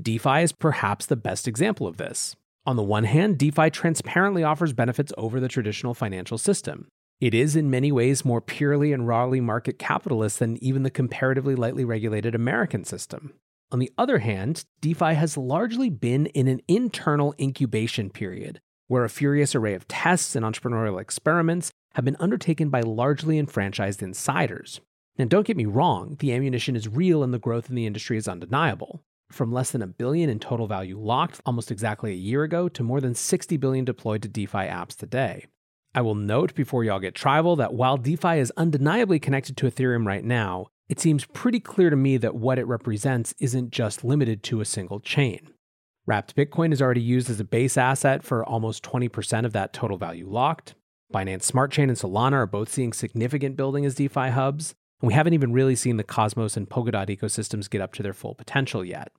DeFi 0.00 0.42
is 0.42 0.52
perhaps 0.52 1.06
the 1.06 1.16
best 1.16 1.48
example 1.48 1.86
of 1.86 1.96
this. 1.96 2.36
On 2.64 2.76
the 2.76 2.82
one 2.82 3.04
hand, 3.04 3.38
DeFi 3.38 3.70
transparently 3.70 4.44
offers 4.44 4.72
benefits 4.72 5.12
over 5.16 5.40
the 5.40 5.48
traditional 5.48 5.94
financial 5.94 6.38
system. 6.38 6.88
It 7.20 7.34
is 7.34 7.56
in 7.56 7.70
many 7.70 7.90
ways 7.90 8.24
more 8.24 8.40
purely 8.40 8.92
and 8.92 9.06
rawly 9.06 9.40
market 9.40 9.78
capitalist 9.78 10.38
than 10.38 10.62
even 10.62 10.82
the 10.82 10.90
comparatively 10.90 11.54
lightly 11.54 11.84
regulated 11.84 12.34
American 12.34 12.84
system. 12.84 13.32
On 13.70 13.78
the 13.78 13.92
other 13.96 14.18
hand, 14.18 14.64
DeFi 14.80 15.14
has 15.14 15.36
largely 15.36 15.88
been 15.88 16.26
in 16.26 16.46
an 16.46 16.60
internal 16.68 17.34
incubation 17.40 18.10
period, 18.10 18.60
where 18.92 19.04
a 19.04 19.08
furious 19.08 19.54
array 19.54 19.72
of 19.72 19.88
tests 19.88 20.36
and 20.36 20.44
entrepreneurial 20.44 21.00
experiments 21.00 21.70
have 21.94 22.04
been 22.04 22.16
undertaken 22.20 22.68
by 22.68 22.82
largely 22.82 23.38
enfranchised 23.38 24.02
insiders. 24.02 24.82
And 25.16 25.30
don't 25.30 25.46
get 25.46 25.56
me 25.56 25.64
wrong, 25.64 26.16
the 26.18 26.30
ammunition 26.30 26.76
is 26.76 26.88
real 26.88 27.22
and 27.22 27.32
the 27.32 27.38
growth 27.38 27.70
in 27.70 27.74
the 27.74 27.86
industry 27.86 28.18
is 28.18 28.28
undeniable. 28.28 29.00
From 29.30 29.50
less 29.50 29.70
than 29.70 29.80
a 29.80 29.86
billion 29.86 30.28
in 30.28 30.38
total 30.38 30.66
value 30.66 31.00
locked 31.00 31.40
almost 31.46 31.70
exactly 31.70 32.12
a 32.12 32.16
year 32.16 32.42
ago 32.42 32.68
to 32.68 32.82
more 32.82 33.00
than 33.00 33.14
60 33.14 33.56
billion 33.56 33.86
deployed 33.86 34.20
to 34.24 34.28
DeFi 34.28 34.58
apps 34.58 34.94
today. 34.94 35.46
I 35.94 36.02
will 36.02 36.14
note 36.14 36.54
before 36.54 36.84
y'all 36.84 37.00
get 37.00 37.14
tribal 37.14 37.56
that 37.56 37.72
while 37.72 37.96
DeFi 37.96 38.40
is 38.40 38.52
undeniably 38.58 39.18
connected 39.18 39.56
to 39.56 39.66
Ethereum 39.70 40.06
right 40.06 40.22
now, 40.22 40.66
it 40.90 41.00
seems 41.00 41.24
pretty 41.24 41.60
clear 41.60 41.88
to 41.88 41.96
me 41.96 42.18
that 42.18 42.34
what 42.34 42.58
it 42.58 42.66
represents 42.66 43.34
isn't 43.38 43.70
just 43.70 44.04
limited 44.04 44.42
to 44.42 44.60
a 44.60 44.66
single 44.66 45.00
chain. 45.00 45.51
Wrapped 46.04 46.34
Bitcoin 46.34 46.72
is 46.72 46.82
already 46.82 47.00
used 47.00 47.30
as 47.30 47.38
a 47.38 47.44
base 47.44 47.76
asset 47.76 48.24
for 48.24 48.44
almost 48.44 48.82
20% 48.82 49.44
of 49.44 49.52
that 49.52 49.72
total 49.72 49.96
value 49.96 50.28
locked. 50.28 50.74
Binance 51.14 51.44
Smart 51.44 51.70
Chain 51.70 51.88
and 51.88 51.98
Solana 51.98 52.32
are 52.32 52.46
both 52.46 52.72
seeing 52.72 52.92
significant 52.92 53.56
building 53.56 53.86
as 53.86 53.94
DeFi 53.94 54.30
hubs, 54.30 54.74
and 55.00 55.06
we 55.06 55.14
haven't 55.14 55.34
even 55.34 55.52
really 55.52 55.76
seen 55.76 55.98
the 55.98 56.04
Cosmos 56.04 56.56
and 56.56 56.68
Polkadot 56.68 57.08
ecosystems 57.08 57.70
get 57.70 57.80
up 57.80 57.92
to 57.94 58.02
their 58.02 58.12
full 58.12 58.34
potential 58.34 58.84
yet. 58.84 59.12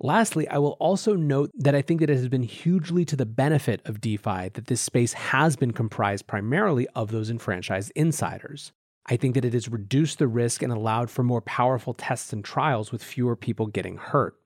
Lastly, 0.00 0.46
I 0.46 0.58
will 0.58 0.76
also 0.78 1.14
note 1.14 1.50
that 1.56 1.74
I 1.74 1.82
think 1.82 1.98
that 2.00 2.10
it 2.10 2.16
has 2.16 2.28
been 2.28 2.44
hugely 2.44 3.04
to 3.06 3.16
the 3.16 3.26
benefit 3.26 3.80
of 3.84 4.00
DeFi 4.00 4.50
that 4.50 4.66
this 4.66 4.80
space 4.80 5.14
has 5.14 5.56
been 5.56 5.72
comprised 5.72 6.28
primarily 6.28 6.86
of 6.94 7.10
those 7.10 7.30
enfranchised 7.30 7.90
insiders. 7.96 8.70
I 9.06 9.16
think 9.16 9.34
that 9.34 9.44
it 9.44 9.54
has 9.54 9.68
reduced 9.68 10.20
the 10.20 10.28
risk 10.28 10.62
and 10.62 10.72
allowed 10.72 11.10
for 11.10 11.24
more 11.24 11.40
powerful 11.40 11.94
tests 11.94 12.32
and 12.32 12.44
trials 12.44 12.92
with 12.92 13.02
fewer 13.02 13.34
people 13.34 13.66
getting 13.66 13.96
hurt. 13.96 14.36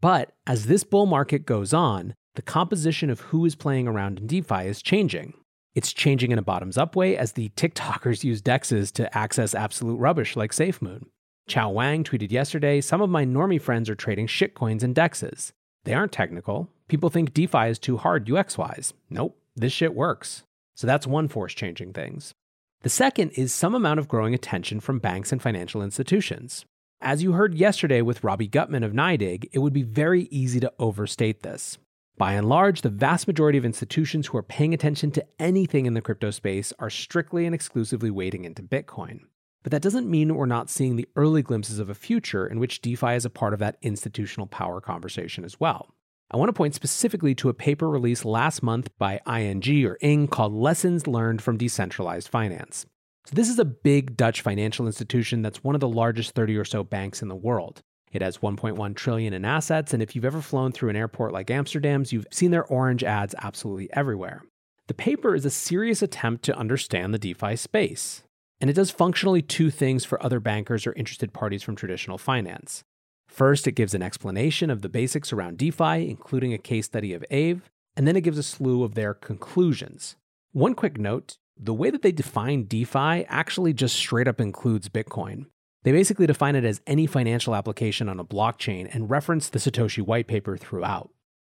But 0.00 0.32
as 0.46 0.66
this 0.66 0.84
bull 0.84 1.06
market 1.06 1.44
goes 1.44 1.72
on, 1.72 2.14
the 2.34 2.42
composition 2.42 3.10
of 3.10 3.20
who 3.20 3.44
is 3.44 3.56
playing 3.56 3.88
around 3.88 4.18
in 4.18 4.26
DeFi 4.26 4.66
is 4.66 4.80
changing. 4.80 5.34
It's 5.74 5.92
changing 5.92 6.30
in 6.30 6.38
a 6.38 6.42
bottoms 6.42 6.78
up 6.78 6.96
way 6.96 7.16
as 7.16 7.32
the 7.32 7.50
TikTokers 7.50 8.24
use 8.24 8.42
DEXs 8.42 8.92
to 8.92 9.16
access 9.16 9.54
absolute 9.54 9.96
rubbish 9.96 10.36
like 10.36 10.52
SafeMoon. 10.52 11.04
Chao 11.48 11.70
Wang 11.70 12.04
tweeted 12.04 12.30
yesterday 12.30 12.80
Some 12.80 13.00
of 13.00 13.10
my 13.10 13.24
normie 13.24 13.60
friends 13.60 13.88
are 13.90 13.94
trading 13.94 14.26
shitcoins 14.26 14.82
and 14.82 14.94
DEXs. 14.94 15.52
They 15.84 15.94
aren't 15.94 16.12
technical. 16.12 16.68
People 16.88 17.10
think 17.10 17.34
DeFi 17.34 17.68
is 17.68 17.78
too 17.78 17.96
hard 17.96 18.30
UX 18.30 18.56
wise. 18.58 18.92
Nope, 19.10 19.36
this 19.56 19.72
shit 19.72 19.94
works. 19.94 20.42
So 20.74 20.86
that's 20.86 21.06
one 21.06 21.26
force 21.28 21.54
changing 21.54 21.92
things. 21.92 22.34
The 22.82 22.88
second 22.88 23.30
is 23.30 23.52
some 23.52 23.74
amount 23.74 23.98
of 23.98 24.06
growing 24.06 24.34
attention 24.34 24.78
from 24.78 25.00
banks 25.00 25.32
and 25.32 25.42
financial 25.42 25.82
institutions. 25.82 26.64
As 27.00 27.22
you 27.22 27.30
heard 27.32 27.54
yesterday 27.54 28.02
with 28.02 28.24
Robbie 28.24 28.48
Gutmann 28.48 28.84
of 28.84 28.92
NYDIG, 28.92 29.50
it 29.52 29.60
would 29.60 29.72
be 29.72 29.84
very 29.84 30.22
easy 30.32 30.58
to 30.58 30.72
overstate 30.80 31.44
this. 31.44 31.78
By 32.16 32.32
and 32.32 32.48
large, 32.48 32.80
the 32.80 32.88
vast 32.88 33.28
majority 33.28 33.56
of 33.56 33.64
institutions 33.64 34.26
who 34.26 34.36
are 34.36 34.42
paying 34.42 34.74
attention 34.74 35.12
to 35.12 35.24
anything 35.38 35.86
in 35.86 35.94
the 35.94 36.00
crypto 36.00 36.32
space 36.32 36.72
are 36.80 36.90
strictly 36.90 37.46
and 37.46 37.54
exclusively 37.54 38.10
wading 38.10 38.44
into 38.44 38.64
Bitcoin. 38.64 39.20
But 39.62 39.70
that 39.70 39.82
doesn't 39.82 40.10
mean 40.10 40.34
we're 40.34 40.46
not 40.46 40.70
seeing 40.70 40.96
the 40.96 41.08
early 41.14 41.40
glimpses 41.40 41.78
of 41.78 41.88
a 41.88 41.94
future 41.94 42.48
in 42.48 42.58
which 42.58 42.82
DeFi 42.82 43.14
is 43.14 43.24
a 43.24 43.30
part 43.30 43.52
of 43.52 43.60
that 43.60 43.78
institutional 43.80 44.48
power 44.48 44.80
conversation 44.80 45.44
as 45.44 45.60
well. 45.60 45.94
I 46.32 46.36
want 46.36 46.48
to 46.48 46.52
point 46.52 46.74
specifically 46.74 47.34
to 47.36 47.48
a 47.48 47.54
paper 47.54 47.88
released 47.88 48.24
last 48.24 48.60
month 48.60 48.90
by 48.98 49.20
ING 49.24 49.86
or 49.86 49.94
ING 50.00 50.26
called 50.26 50.52
Lessons 50.52 51.06
Learned 51.06 51.42
from 51.42 51.58
Decentralized 51.58 52.28
Finance. 52.28 52.86
So, 53.28 53.34
this 53.34 53.50
is 53.50 53.58
a 53.58 53.64
big 53.66 54.16
Dutch 54.16 54.40
financial 54.40 54.86
institution 54.86 55.42
that's 55.42 55.62
one 55.62 55.74
of 55.74 55.82
the 55.82 55.88
largest 55.88 56.34
30 56.34 56.56
or 56.56 56.64
so 56.64 56.82
banks 56.82 57.20
in 57.20 57.28
the 57.28 57.36
world. 57.36 57.82
It 58.10 58.22
has 58.22 58.38
1.1 58.38 58.96
trillion 58.96 59.34
in 59.34 59.44
assets, 59.44 59.92
and 59.92 60.02
if 60.02 60.16
you've 60.16 60.24
ever 60.24 60.40
flown 60.40 60.72
through 60.72 60.88
an 60.88 60.96
airport 60.96 61.34
like 61.34 61.50
Amsterdam's, 61.50 62.10
you've 62.10 62.24
seen 62.32 62.52
their 62.52 62.64
orange 62.64 63.04
ads 63.04 63.34
absolutely 63.42 63.92
everywhere. 63.92 64.44
The 64.86 64.94
paper 64.94 65.34
is 65.34 65.44
a 65.44 65.50
serious 65.50 66.00
attempt 66.00 66.42
to 66.46 66.56
understand 66.56 67.12
the 67.12 67.18
DeFi 67.18 67.56
space. 67.56 68.22
And 68.62 68.70
it 68.70 68.72
does 68.72 68.90
functionally 68.90 69.42
two 69.42 69.70
things 69.70 70.06
for 70.06 70.22
other 70.24 70.40
bankers 70.40 70.86
or 70.86 70.94
interested 70.94 71.34
parties 71.34 71.62
from 71.62 71.76
traditional 71.76 72.16
finance. 72.16 72.82
First, 73.26 73.66
it 73.66 73.72
gives 73.72 73.92
an 73.92 74.02
explanation 74.02 74.70
of 74.70 74.80
the 74.80 74.88
basics 74.88 75.34
around 75.34 75.58
DeFi, 75.58 76.08
including 76.08 76.54
a 76.54 76.58
case 76.58 76.86
study 76.86 77.12
of 77.12 77.26
Aave, 77.30 77.60
and 77.94 78.08
then 78.08 78.16
it 78.16 78.22
gives 78.22 78.38
a 78.38 78.42
slew 78.42 78.84
of 78.84 78.94
their 78.94 79.12
conclusions. 79.12 80.16
One 80.52 80.72
quick 80.72 80.96
note 80.96 81.36
the 81.58 81.74
way 81.74 81.90
that 81.90 82.02
they 82.02 82.12
define 82.12 82.64
DeFi 82.64 83.24
actually 83.28 83.72
just 83.72 83.96
straight 83.96 84.28
up 84.28 84.40
includes 84.40 84.88
Bitcoin. 84.88 85.46
They 85.82 85.92
basically 85.92 86.26
define 86.26 86.56
it 86.56 86.64
as 86.64 86.80
any 86.86 87.06
financial 87.06 87.54
application 87.54 88.08
on 88.08 88.20
a 88.20 88.24
blockchain 88.24 88.92
and 88.92 89.10
reference 89.10 89.48
the 89.48 89.58
Satoshi 89.58 90.02
white 90.02 90.26
paper 90.26 90.56
throughout. 90.56 91.10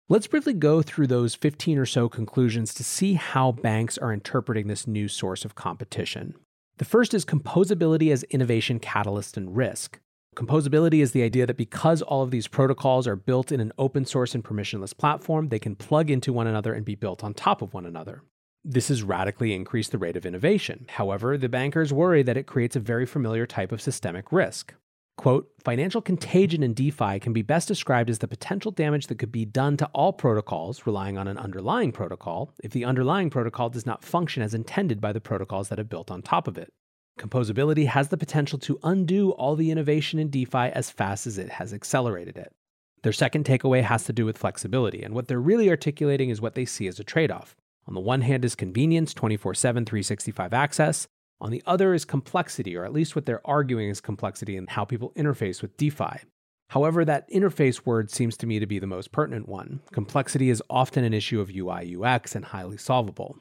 Let's 0.10 0.27
briefly 0.27 0.53
go 0.53 0.81
through 0.81 1.07
those 1.07 1.36
15 1.36 1.77
or 1.77 1.86
so 1.86 2.10
conclusions 2.10 2.74
to 2.75 2.83
see 2.83 3.13
how 3.13 3.53
banks 3.53 3.98
are 3.98 4.12
interpreting 4.12 4.67
this 4.67 4.86
new 4.86 5.07
source 5.07 5.45
of 5.45 5.55
competition. 5.55 6.36
The 6.77 6.86
first 6.86 7.13
is 7.13 7.25
composability 7.25 8.12
as 8.12 8.24
innovation 8.24 8.79
catalyst 8.79 9.38
and 9.38 9.55
risk. 9.55 10.00
Composability 10.36 11.01
is 11.01 11.12
the 11.12 11.24
idea 11.24 11.45
that 11.45 11.57
because 11.57 12.01
all 12.01 12.24
of 12.24 12.31
these 12.31 12.48
protocols 12.48 13.07
are 13.07 13.15
built 13.15 13.51
in 13.51 13.60
an 13.60 13.72
open 13.77 14.03
source 14.03 14.33
and 14.33 14.43
permissionless 14.43 14.98
platform, 14.98 15.50
they 15.50 15.60
can 15.60 15.75
plug 15.75 16.10
into 16.10 16.33
one 16.33 16.48
another 16.48 16.74
and 16.74 16.86
be 16.86 16.95
built 16.95 17.24
on 17.24 17.33
top 17.33 17.62
of 17.62 17.74
one 17.74 17.86
another. 17.86 18.24
This 18.65 18.88
has 18.88 19.03
radically 19.03 19.53
increased 19.53 19.91
the 19.91 19.98
rate 19.98 20.15
of 20.15 20.25
innovation. 20.25 20.86
However, 20.88 21.38
the 21.38 21.50
bankers 21.50 21.91
worry 21.91 22.24
that 22.24 22.38
it 22.38 22.48
creates 22.48 22.77
a 22.77 22.79
very 22.79 23.05
familiar 23.05 23.46
type 23.46 23.74
of 23.74 23.82
systemic 23.82 24.32
risk. 24.32 24.74
Quote, 25.17 25.50
financial 25.63 26.01
contagion 26.01 26.63
in 26.63 26.74
DeFi 26.74 27.20
can 27.20 27.34
be 27.34 27.41
best 27.41 27.67
described 27.67 28.10
as 28.10 28.20
the 28.20 28.27
potential 28.27 28.72
damage 28.72 29.08
that 29.08 29.20
could 29.20 29.32
be 29.32 29.46
done 29.46 29.77
to 29.77 29.86
all 29.88 30.13
protocols 30.13 30.88
relying 30.88 31.17
on 31.17 31.27
an 31.27 31.38
underlying 31.38 31.91
protocol 31.91 32.51
if 32.63 32.72
the 32.72 32.86
underlying 32.86 33.29
protocol 33.29 33.70
does 33.70 33.86
not 33.86 34.03
function 34.03 34.41
as 34.41 34.53
intended 34.53 35.00
by 35.01 35.12
the 35.12 35.22
protocols 35.22 35.70
that 35.70 35.77
have 35.77 35.89
built 35.89 36.10
on 36.10 36.22
top 36.22 36.48
of 36.48 36.58
it. 36.58 36.72
Composability 37.20 37.86
has 37.86 38.08
the 38.08 38.17
potential 38.17 38.58
to 38.60 38.79
undo 38.82 39.32
all 39.32 39.55
the 39.55 39.70
innovation 39.70 40.20
in 40.20 40.29
DeFi 40.29 40.72
as 40.74 40.89
fast 40.89 41.27
as 41.27 41.38
it 41.38 41.50
has 41.50 41.74
accelerated 41.74 42.38
it. 42.38 42.51
Their 43.03 43.13
second 43.13 43.46
takeaway 43.46 43.84
has 43.84 44.05
to 44.05 44.13
do 44.13 44.25
with 44.25 44.38
flexibility, 44.38 45.03
and 45.03 45.13
what 45.13 45.27
they're 45.27 45.39
really 45.39 45.70
articulating 45.70 46.29
is 46.29 46.41
what 46.41 46.55
they 46.55 46.65
see 46.65 46.88
as 46.88 47.00
a 47.00 47.03
trade 47.03 47.29
off. 47.29 47.55
On 47.87 47.93
the 47.93 47.99
one 47.99 48.21
hand, 48.21 48.45
is 48.45 48.55
convenience, 48.55 49.13
24 49.13 49.53
7, 49.53 49.85
365 49.85 50.53
access, 50.53 51.07
on 51.41 51.51
the 51.51 51.63
other 51.65 51.93
is 51.93 52.05
complexity, 52.05 52.75
or 52.75 52.85
at 52.85 52.93
least 52.93 53.15
what 53.15 53.25
they're 53.25 53.45
arguing 53.45 53.89
is 53.89 53.99
complexity 53.99 54.55
in 54.55 54.67
how 54.67 54.85
people 54.85 55.11
interface 55.17 55.61
with 55.61 55.75
DeFi. 55.75 56.19
However, 56.69 57.03
that 57.05 57.29
interface 57.29 57.85
word 57.85 58.09
seems 58.09 58.37
to 58.37 58.47
me 58.47 58.59
to 58.59 58.65
be 58.65 58.79
the 58.79 58.87
most 58.87 59.11
pertinent 59.11 59.47
one. 59.47 59.81
Complexity 59.91 60.49
is 60.49 60.63
often 60.69 61.03
an 61.03 61.13
issue 61.13 61.41
of 61.41 61.51
UI 61.53 61.95
UX 61.95 62.35
and 62.35 62.45
highly 62.45 62.77
solvable. 62.77 63.37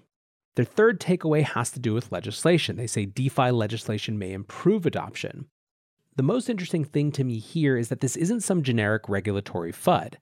Their 0.56 0.64
third 0.64 1.00
takeaway 1.00 1.42
has 1.42 1.70
to 1.70 1.80
do 1.80 1.94
with 1.94 2.12
legislation. 2.12 2.76
They 2.76 2.86
say 2.86 3.06
DeFi 3.06 3.52
legislation 3.52 4.18
may 4.18 4.32
improve 4.32 4.84
adoption. 4.84 5.46
The 6.16 6.22
most 6.22 6.50
interesting 6.50 6.84
thing 6.84 7.10
to 7.12 7.24
me 7.24 7.38
here 7.38 7.76
is 7.78 7.88
that 7.88 8.00
this 8.00 8.16
isn't 8.16 8.42
some 8.42 8.62
generic 8.62 9.08
regulatory 9.08 9.72
FUD. 9.72 10.16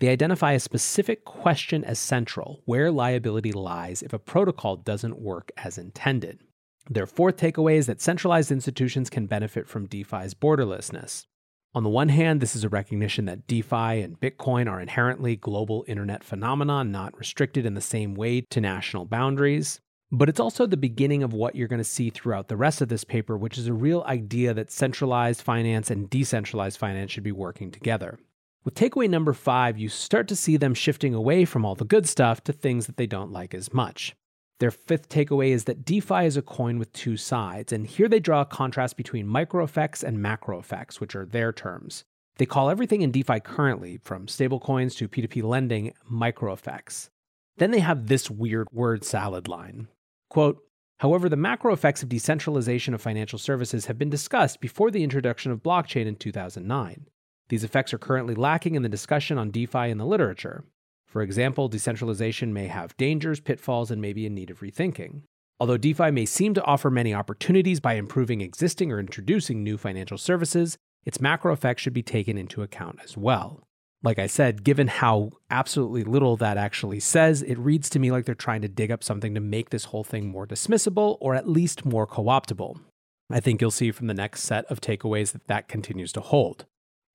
They 0.00 0.08
identify 0.08 0.52
a 0.52 0.60
specific 0.60 1.26
question 1.26 1.84
as 1.84 1.98
central 1.98 2.62
where 2.64 2.90
liability 2.90 3.52
lies 3.52 4.02
if 4.02 4.14
a 4.14 4.18
protocol 4.18 4.76
doesn't 4.76 5.20
work 5.20 5.52
as 5.58 5.76
intended. 5.76 6.40
Their 6.88 7.06
fourth 7.06 7.36
takeaway 7.36 7.74
is 7.74 7.86
that 7.86 8.00
centralized 8.00 8.50
institutions 8.50 9.10
can 9.10 9.26
benefit 9.26 9.68
from 9.68 9.86
DeFi's 9.86 10.32
borderlessness. 10.32 11.26
On 11.74 11.82
the 11.82 11.90
one 11.90 12.08
hand, 12.08 12.40
this 12.40 12.56
is 12.56 12.64
a 12.64 12.68
recognition 12.70 13.26
that 13.26 13.46
DeFi 13.46 14.00
and 14.00 14.18
Bitcoin 14.18 14.68
are 14.68 14.80
inherently 14.80 15.36
global 15.36 15.84
internet 15.86 16.24
phenomena, 16.24 16.82
not 16.82 17.16
restricted 17.18 17.66
in 17.66 17.74
the 17.74 17.80
same 17.82 18.14
way 18.14 18.40
to 18.40 18.60
national 18.60 19.04
boundaries. 19.04 19.80
But 20.10 20.30
it's 20.30 20.40
also 20.40 20.66
the 20.66 20.76
beginning 20.78 21.22
of 21.22 21.34
what 21.34 21.54
you're 21.54 21.68
going 21.68 21.78
to 21.78 21.84
see 21.84 22.10
throughout 22.10 22.48
the 22.48 22.56
rest 22.56 22.80
of 22.80 22.88
this 22.88 23.04
paper, 23.04 23.36
which 23.36 23.58
is 23.58 23.68
a 23.68 23.72
real 23.74 24.02
idea 24.08 24.54
that 24.54 24.72
centralized 24.72 25.42
finance 25.42 25.90
and 25.90 26.10
decentralized 26.10 26.78
finance 26.78 27.12
should 27.12 27.22
be 27.22 27.30
working 27.30 27.70
together. 27.70 28.18
With 28.62 28.74
takeaway 28.74 29.08
number 29.08 29.32
five, 29.32 29.78
you 29.78 29.88
start 29.88 30.28
to 30.28 30.36
see 30.36 30.58
them 30.58 30.74
shifting 30.74 31.14
away 31.14 31.46
from 31.46 31.64
all 31.64 31.74
the 31.74 31.84
good 31.84 32.06
stuff 32.06 32.44
to 32.44 32.52
things 32.52 32.86
that 32.86 32.98
they 32.98 33.06
don't 33.06 33.32
like 33.32 33.54
as 33.54 33.72
much. 33.72 34.14
Their 34.58 34.70
fifth 34.70 35.08
takeaway 35.08 35.48
is 35.48 35.64
that 35.64 35.86
DeFi 35.86 36.26
is 36.26 36.36
a 36.36 36.42
coin 36.42 36.78
with 36.78 36.92
two 36.92 37.16
sides, 37.16 37.72
and 37.72 37.86
here 37.86 38.06
they 38.06 38.20
draw 38.20 38.42
a 38.42 38.46
contrast 38.46 38.98
between 38.98 39.26
micro 39.26 39.64
effects 39.64 40.02
and 40.02 40.20
macro 40.20 40.58
effects, 40.58 41.00
which 41.00 41.16
are 41.16 41.24
their 41.24 41.54
terms. 41.54 42.04
They 42.36 42.44
call 42.44 42.68
everything 42.68 43.00
in 43.00 43.10
DeFi 43.10 43.40
currently, 43.40 43.96
from 43.96 44.26
stablecoins 44.26 44.94
to 44.98 45.08
P2P 45.08 45.42
lending, 45.42 45.94
micro 46.04 46.52
effects. 46.52 47.08
Then 47.56 47.70
they 47.70 47.80
have 47.80 48.08
this 48.08 48.30
weird 48.30 48.68
word 48.72 49.04
salad 49.04 49.48
line. 49.48 49.88
Quote, 50.28 50.62
However, 50.98 51.30
the 51.30 51.36
macro 51.36 51.72
effects 51.72 52.02
of 52.02 52.10
decentralization 52.10 52.92
of 52.92 53.00
financial 53.00 53.38
services 53.38 53.86
have 53.86 53.96
been 53.96 54.10
discussed 54.10 54.60
before 54.60 54.90
the 54.90 55.02
introduction 55.02 55.50
of 55.50 55.62
blockchain 55.62 56.04
in 56.04 56.16
2009. 56.16 57.06
These 57.50 57.64
effects 57.64 57.92
are 57.92 57.98
currently 57.98 58.36
lacking 58.36 58.76
in 58.76 58.82
the 58.82 58.88
discussion 58.88 59.36
on 59.36 59.50
DeFi 59.50 59.90
in 59.90 59.98
the 59.98 60.06
literature. 60.06 60.62
For 61.08 61.20
example, 61.20 61.66
decentralization 61.66 62.52
may 62.52 62.68
have 62.68 62.96
dangers, 62.96 63.40
pitfalls, 63.40 63.90
and 63.90 64.00
may 64.00 64.12
be 64.12 64.24
in 64.24 64.34
need 64.34 64.50
of 64.50 64.60
rethinking. 64.60 65.22
Although 65.58 65.76
DeFi 65.76 66.12
may 66.12 66.26
seem 66.26 66.54
to 66.54 66.64
offer 66.64 66.90
many 66.90 67.12
opportunities 67.12 67.80
by 67.80 67.94
improving 67.94 68.40
existing 68.40 68.92
or 68.92 69.00
introducing 69.00 69.64
new 69.64 69.76
financial 69.76 70.16
services, 70.16 70.78
its 71.04 71.20
macro 71.20 71.52
effects 71.52 71.82
should 71.82 71.92
be 71.92 72.04
taken 72.04 72.38
into 72.38 72.62
account 72.62 73.00
as 73.02 73.16
well. 73.16 73.64
Like 74.04 74.20
I 74.20 74.28
said, 74.28 74.62
given 74.62 74.86
how 74.86 75.30
absolutely 75.50 76.04
little 76.04 76.36
that 76.36 76.56
actually 76.56 77.00
says, 77.00 77.42
it 77.42 77.58
reads 77.58 77.90
to 77.90 77.98
me 77.98 78.12
like 78.12 78.26
they're 78.26 78.36
trying 78.36 78.62
to 78.62 78.68
dig 78.68 78.92
up 78.92 79.02
something 79.02 79.34
to 79.34 79.40
make 79.40 79.70
this 79.70 79.86
whole 79.86 80.04
thing 80.04 80.28
more 80.28 80.46
dismissible 80.46 81.18
or 81.20 81.34
at 81.34 81.48
least 81.48 81.84
more 81.84 82.06
co 82.06 82.22
optable. 82.22 82.78
I 83.28 83.40
think 83.40 83.60
you'll 83.60 83.72
see 83.72 83.90
from 83.90 84.06
the 84.06 84.14
next 84.14 84.44
set 84.44 84.66
of 84.66 84.80
takeaways 84.80 85.32
that 85.32 85.48
that 85.48 85.66
continues 85.66 86.12
to 86.12 86.20
hold. 86.20 86.66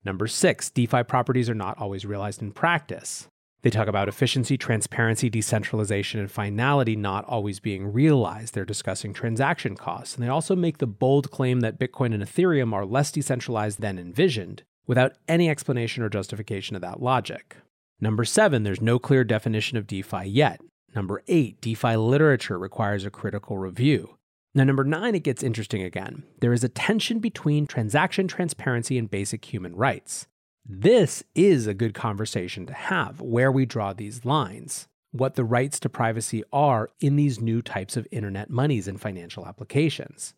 Number 0.06 0.28
six, 0.28 0.70
DeFi 0.70 1.04
properties 1.04 1.50
are 1.50 1.56
not 1.56 1.80
always 1.80 2.06
realized 2.06 2.42
in 2.42 2.52
practice. 2.52 3.28
They 3.64 3.72
talk 3.72 3.88
about 3.88 4.08
efficiency, 4.08 4.60
transparency, 4.60 5.28
decentralization, 5.28 6.20
and 6.20 6.30
finality 6.30 6.96
not 6.96 7.26
always 7.26 7.60
being 7.60 7.92
realized. 7.92 8.54
They're 8.54 8.64
discussing 8.64 9.12
transaction 9.12 9.76
costs. 9.76 10.14
And 10.14 10.24
they 10.24 10.30
also 10.30 10.56
make 10.56 10.78
the 10.78 10.86
bold 10.86 11.32
claim 11.32 11.62
that 11.62 11.80
Bitcoin 11.80 12.14
and 12.14 12.22
Ethereum 12.22 12.74
are 12.74 12.86
less 12.86 13.12
decentralized 13.12 13.82
than 13.82 13.98
envisioned, 13.98 14.62
without 14.86 15.14
any 15.28 15.50
explanation 15.50 16.04
or 16.04 16.10
justification 16.10 16.76
of 16.76 16.84
that 16.84 17.02
logic. 17.02 17.58
Number 18.00 18.24
seven, 18.24 18.62
there's 18.62 18.82
no 18.82 19.00
clear 19.00 19.24
definition 19.24 19.80
of 19.80 19.88
DeFi 19.88 20.26
yet. 20.26 20.62
Number 20.94 21.24
eight, 21.28 21.60
DeFi 21.62 21.96
literature 21.96 22.60
requires 22.60 23.04
a 23.04 23.10
critical 23.10 23.58
review. 23.58 24.16
Now, 24.58 24.64
number 24.64 24.86
nine, 24.86 25.16
it 25.16 25.24
gets 25.24 25.44
interesting 25.44 25.84
again. 25.84 26.24
There 26.40 26.54
is 26.54 26.64
a 26.64 26.70
tension 26.70 27.20
between 27.20 27.68
transaction 27.68 28.26
transparency 28.26 28.98
and 28.98 29.12
basic 29.12 29.44
human 29.44 29.76
rights. 29.76 30.28
This 30.66 31.26
is 31.36 31.68
a 31.68 31.74
good 31.74 31.94
conversation 31.94 32.66
to 32.68 32.74
have 32.74 33.20
where 33.20 33.52
we 33.52 33.66
draw 33.66 33.92
these 33.92 34.24
lines, 34.24 34.88
what 35.12 35.36
the 35.36 35.44
rights 35.44 35.78
to 35.82 35.90
privacy 35.90 36.42
are 36.54 36.90
in 37.02 37.18
these 37.18 37.42
new 37.42 37.62
types 37.62 37.98
of 37.98 38.08
internet 38.12 38.50
monies 38.50 38.88
and 38.88 39.00
financial 39.00 39.46
applications. 39.46 40.34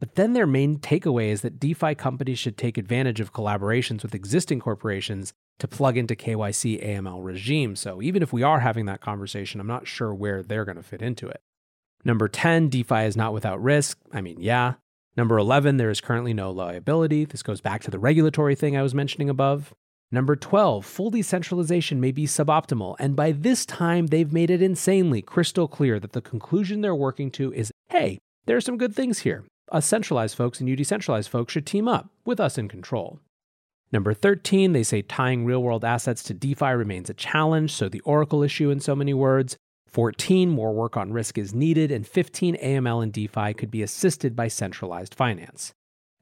But 0.00 0.14
then 0.14 0.32
their 0.32 0.46
main 0.46 0.78
takeaway 0.78 1.28
is 1.28 1.42
that 1.42 1.60
DeFi 1.60 1.94
companies 1.94 2.38
should 2.38 2.56
take 2.56 2.78
advantage 2.78 3.20
of 3.20 3.34
collaborations 3.34 4.02
with 4.02 4.14
existing 4.14 4.60
corporations 4.60 5.34
to 5.58 5.68
plug 5.68 5.98
into 5.98 6.16
KYC 6.16 6.82
AML 6.82 7.22
regime. 7.22 7.76
So 7.76 8.00
even 8.00 8.22
if 8.22 8.32
we 8.32 8.42
are 8.42 8.60
having 8.60 8.86
that 8.86 9.02
conversation, 9.02 9.60
I'm 9.60 9.66
not 9.66 9.86
sure 9.86 10.14
where 10.14 10.42
they're 10.42 10.64
going 10.64 10.76
to 10.76 10.82
fit 10.82 11.02
into 11.02 11.28
it. 11.28 11.42
Number 12.04 12.28
10, 12.28 12.68
DeFi 12.68 13.04
is 13.04 13.16
not 13.16 13.32
without 13.32 13.62
risk. 13.62 13.98
I 14.12 14.20
mean, 14.20 14.40
yeah. 14.40 14.74
Number 15.16 15.36
11, 15.38 15.76
there 15.76 15.90
is 15.90 16.00
currently 16.00 16.32
no 16.32 16.50
liability. 16.50 17.24
This 17.24 17.42
goes 17.42 17.60
back 17.60 17.82
to 17.82 17.90
the 17.90 17.98
regulatory 17.98 18.54
thing 18.54 18.76
I 18.76 18.82
was 18.82 18.94
mentioning 18.94 19.28
above. 19.28 19.74
Number 20.10 20.36
12, 20.36 20.86
full 20.86 21.10
decentralization 21.10 22.00
may 22.00 22.12
be 22.12 22.24
suboptimal, 22.24 22.96
and 22.98 23.14
by 23.14 23.32
this 23.32 23.66
time, 23.66 24.06
they've 24.06 24.32
made 24.32 24.50
it 24.50 24.62
insanely 24.62 25.20
crystal 25.20 25.68
clear 25.68 26.00
that 26.00 26.12
the 26.12 26.22
conclusion 26.22 26.80
they're 26.80 26.94
working 26.94 27.30
to 27.32 27.52
is 27.52 27.72
hey, 27.90 28.18
there 28.46 28.56
are 28.56 28.62
some 28.62 28.78
good 28.78 28.94
things 28.94 29.20
here 29.20 29.44
us 29.70 29.86
centralized 29.86 30.36
folks 30.36 30.60
and 30.60 30.68
you 30.68 30.76
decentralized 30.76 31.28
folks 31.28 31.52
should 31.52 31.66
team 31.66 31.88
up 31.88 32.08
with 32.24 32.40
us 32.40 32.58
in 32.58 32.68
control. 32.68 33.20
Number 33.90 34.12
13, 34.12 34.72
they 34.72 34.82
say 34.82 35.02
tying 35.02 35.44
real 35.44 35.62
world 35.62 35.84
assets 35.84 36.22
to 36.24 36.34
DeFi 36.34 36.72
remains 36.72 37.08
a 37.08 37.14
challenge, 37.14 37.72
so 37.72 37.88
the 37.88 38.00
Oracle 38.00 38.42
issue 38.42 38.70
in 38.70 38.80
so 38.80 38.94
many 38.94 39.14
words. 39.14 39.56
14, 39.88 40.50
more 40.50 40.72
work 40.72 40.96
on 40.96 41.12
risk 41.12 41.38
is 41.38 41.54
needed, 41.54 41.90
and 41.90 42.06
15, 42.06 42.56
AML 42.56 43.02
and 43.02 43.12
DeFi 43.12 43.54
could 43.54 43.70
be 43.70 43.82
assisted 43.82 44.36
by 44.36 44.48
centralized 44.48 45.14
finance. 45.14 45.72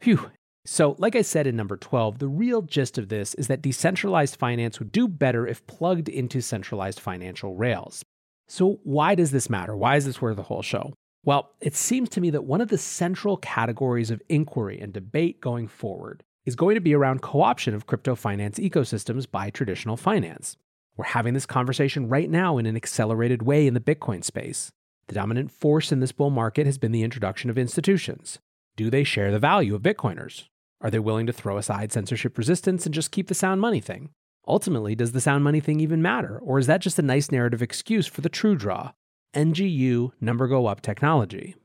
Phew. 0.00 0.30
So, 0.64 0.96
like 0.98 1.14
I 1.14 1.22
said 1.22 1.46
in 1.46 1.54
number 1.54 1.76
12, 1.76 2.18
the 2.18 2.28
real 2.28 2.62
gist 2.62 2.98
of 2.98 3.08
this 3.08 3.34
is 3.34 3.46
that 3.46 3.62
decentralized 3.62 4.36
finance 4.36 4.80
would 4.80 4.90
do 4.90 5.06
better 5.06 5.46
if 5.46 5.66
plugged 5.66 6.08
into 6.08 6.40
centralized 6.40 6.98
financial 6.98 7.54
rails. 7.54 8.02
So, 8.48 8.80
why 8.82 9.14
does 9.14 9.30
this 9.30 9.48
matter? 9.48 9.76
Why 9.76 9.96
is 9.96 10.06
this 10.06 10.20
worth 10.20 10.36
the 10.36 10.42
whole 10.42 10.62
show? 10.62 10.92
Well, 11.24 11.50
it 11.60 11.74
seems 11.74 12.08
to 12.10 12.20
me 12.20 12.30
that 12.30 12.44
one 12.44 12.60
of 12.60 12.68
the 12.68 12.78
central 12.78 13.36
categories 13.36 14.10
of 14.10 14.22
inquiry 14.28 14.80
and 14.80 14.92
debate 14.92 15.40
going 15.40 15.68
forward 15.68 16.22
is 16.44 16.56
going 16.56 16.76
to 16.76 16.80
be 16.80 16.94
around 16.94 17.22
co 17.22 17.42
option 17.42 17.74
of 17.74 17.86
crypto 17.86 18.14
finance 18.14 18.58
ecosystems 18.58 19.30
by 19.30 19.50
traditional 19.50 19.96
finance. 19.96 20.56
We're 20.96 21.04
having 21.04 21.34
this 21.34 21.46
conversation 21.46 22.08
right 22.08 22.30
now 22.30 22.56
in 22.56 22.66
an 22.66 22.76
accelerated 22.76 23.42
way 23.42 23.66
in 23.66 23.74
the 23.74 23.80
Bitcoin 23.80 24.24
space. 24.24 24.70
The 25.08 25.14
dominant 25.14 25.50
force 25.50 25.92
in 25.92 26.00
this 26.00 26.12
bull 26.12 26.30
market 26.30 26.66
has 26.66 26.78
been 26.78 26.92
the 26.92 27.02
introduction 27.02 27.50
of 27.50 27.58
institutions. 27.58 28.38
Do 28.76 28.90
they 28.90 29.04
share 29.04 29.30
the 29.30 29.38
value 29.38 29.74
of 29.74 29.82
Bitcoiners? 29.82 30.44
Are 30.80 30.90
they 30.90 30.98
willing 30.98 31.26
to 31.26 31.32
throw 31.32 31.58
aside 31.58 31.92
censorship 31.92 32.36
resistance 32.38 32.86
and 32.86 32.94
just 32.94 33.10
keep 33.10 33.28
the 33.28 33.34
sound 33.34 33.60
money 33.60 33.80
thing? 33.80 34.10
Ultimately, 34.48 34.94
does 34.94 35.12
the 35.12 35.20
sound 35.20 35.44
money 35.44 35.60
thing 35.60 35.80
even 35.80 36.00
matter, 36.00 36.38
or 36.38 36.58
is 36.58 36.66
that 36.66 36.80
just 36.80 36.98
a 36.98 37.02
nice 37.02 37.30
narrative 37.30 37.62
excuse 37.62 38.06
for 38.06 38.20
the 38.20 38.28
true 38.28 38.54
draw, 38.54 38.92
NGU 39.34 40.12
number 40.20 40.46
go 40.46 40.66
up 40.66 40.80
technology. 40.80 41.56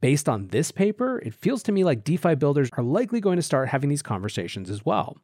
Based 0.00 0.28
on 0.28 0.48
this 0.48 0.70
paper, 0.70 1.18
it 1.18 1.34
feels 1.34 1.62
to 1.64 1.72
me 1.72 1.84
like 1.84 2.04
DeFi 2.04 2.34
builders 2.36 2.70
are 2.78 2.82
likely 2.82 3.20
going 3.20 3.36
to 3.36 3.42
start 3.42 3.68
having 3.68 3.90
these 3.90 4.00
conversations 4.00 4.70
as 4.70 4.86
well. 4.86 5.18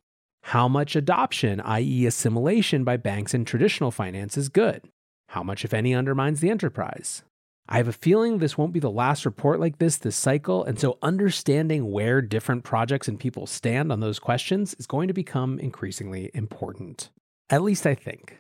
How 0.51 0.69
much 0.69 0.95
adoption, 0.95 1.61
i.e., 1.61 2.07
assimilation 2.07 2.85
by 2.85 2.99
banks 2.99 3.35
and 3.35 3.45
traditional 3.45 3.91
finance, 3.91 4.37
is 4.37 4.49
good? 4.49 4.89
How 5.31 5.43
much, 5.43 5.65
if 5.65 5.75
any, 5.75 5.93
undermines 5.93 6.39
the 6.39 6.51
enterprise? 6.51 7.25
I 7.69 7.79
have 7.79 7.89
a 7.89 7.93
feeling 7.93 8.39
this 8.39 8.57
won't 8.57 8.73
be 8.73 8.79
the 8.79 8.89
last 8.89 9.27
report 9.27 9.59
like 9.59 9.79
this 9.79 9.97
this 9.97 10.15
cycle, 10.15 10.63
and 10.63 10.79
so 10.79 10.99
understanding 11.03 11.91
where 11.91 12.23
different 12.23 12.63
projects 12.63 13.09
and 13.09 13.19
people 13.19 13.49
stand 13.49 13.91
on 13.91 13.99
those 13.99 14.21
questions 14.21 14.77
is 14.79 14.87
going 14.87 15.09
to 15.09 15.15
become 15.15 15.59
increasingly 15.59 16.31
important. 16.33 17.11
At 17.51 17.63
least 17.63 17.85
I 17.85 17.97
think. 17.97 18.39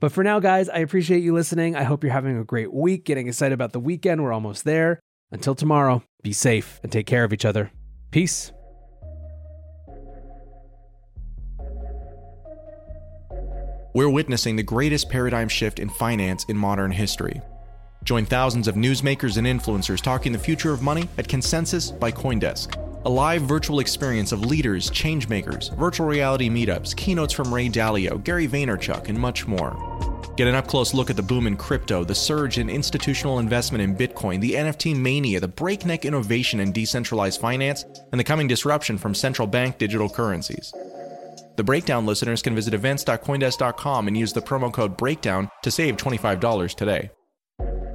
But 0.00 0.12
for 0.12 0.22
now, 0.22 0.40
guys, 0.40 0.68
I 0.68 0.80
appreciate 0.80 1.22
you 1.22 1.32
listening. 1.32 1.74
I 1.74 1.84
hope 1.84 2.04
you're 2.04 2.12
having 2.12 2.36
a 2.36 2.44
great 2.44 2.74
week, 2.74 3.06
getting 3.06 3.26
excited 3.26 3.54
about 3.54 3.72
the 3.72 3.80
weekend. 3.80 4.22
We're 4.22 4.34
almost 4.34 4.64
there. 4.64 5.00
Until 5.30 5.54
tomorrow, 5.54 6.02
be 6.22 6.34
safe 6.34 6.78
and 6.82 6.92
take 6.92 7.06
care 7.06 7.24
of 7.24 7.32
each 7.32 7.46
other. 7.46 7.70
Peace. 8.10 8.52
We're 13.98 14.08
witnessing 14.08 14.54
the 14.54 14.62
greatest 14.62 15.08
paradigm 15.08 15.48
shift 15.48 15.80
in 15.80 15.88
finance 15.88 16.44
in 16.44 16.56
modern 16.56 16.92
history. 16.92 17.42
Join 18.04 18.26
thousands 18.26 18.68
of 18.68 18.76
newsmakers 18.76 19.38
and 19.38 19.44
influencers 19.44 20.00
talking 20.00 20.30
the 20.30 20.38
future 20.38 20.72
of 20.72 20.82
money 20.82 21.08
at 21.18 21.26
Consensus 21.26 21.90
by 21.90 22.12
Coindesk 22.12 22.76
a 23.04 23.08
live 23.08 23.42
virtual 23.42 23.80
experience 23.80 24.30
of 24.30 24.42
leaders, 24.44 24.88
changemakers, 24.90 25.76
virtual 25.76 26.06
reality 26.06 26.48
meetups, 26.48 26.94
keynotes 26.96 27.32
from 27.32 27.52
Ray 27.52 27.68
Dalio, 27.68 28.22
Gary 28.22 28.46
Vaynerchuk, 28.46 29.08
and 29.08 29.18
much 29.18 29.48
more. 29.48 29.74
Get 30.36 30.46
an 30.46 30.54
up 30.54 30.68
close 30.68 30.94
look 30.94 31.10
at 31.10 31.16
the 31.16 31.22
boom 31.22 31.48
in 31.48 31.56
crypto, 31.56 32.04
the 32.04 32.14
surge 32.14 32.58
in 32.58 32.70
institutional 32.70 33.40
investment 33.40 33.82
in 33.82 33.96
Bitcoin, 33.96 34.40
the 34.40 34.52
NFT 34.52 34.96
mania, 34.96 35.40
the 35.40 35.48
breakneck 35.48 36.04
innovation 36.04 36.60
in 36.60 36.70
decentralized 36.70 37.40
finance, 37.40 37.84
and 38.12 38.20
the 38.20 38.24
coming 38.24 38.46
disruption 38.46 38.96
from 38.96 39.12
central 39.12 39.48
bank 39.48 39.78
digital 39.78 40.08
currencies. 40.08 40.72
The 41.58 41.64
Breakdown 41.64 42.06
listeners 42.06 42.40
can 42.40 42.54
visit 42.54 42.72
events.coindesk.com 42.72 44.06
and 44.06 44.16
use 44.16 44.32
the 44.32 44.40
promo 44.40 44.72
code 44.72 44.96
BREAKDOWN 44.96 45.50
to 45.64 45.70
save 45.72 45.96
$25 45.96 46.74
today. 46.76 47.10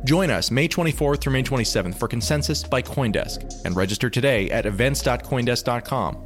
Join 0.04 0.30
us 0.30 0.52
May 0.52 0.68
24th 0.68 1.22
through 1.22 1.32
May 1.32 1.44
27th 1.44 1.98
for 1.98 2.10
Consensus 2.10 2.62
by 2.66 2.82
Coindesk 2.82 3.64
and 3.64 3.74
register 3.74 4.10
today 4.10 4.52
at 4.52 4.66
events.coindesk.com. 4.66 6.26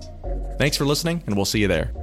Thanks 0.58 0.78
for 0.78 0.86
listening, 0.86 1.22
and 1.28 1.36
we'll 1.36 1.46
see 1.46 1.60
you 1.60 1.68
there. 1.68 1.94